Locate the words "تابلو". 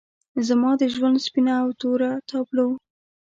2.29-2.67